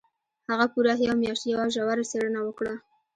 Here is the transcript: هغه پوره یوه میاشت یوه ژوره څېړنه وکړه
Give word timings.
هغه 0.49 0.65
پوره 0.73 0.93
یوه 1.03 1.15
میاشت 1.21 1.43
یوه 1.51 1.65
ژوره 1.73 2.03
څېړنه 2.11 2.39
وکړه 2.43 2.73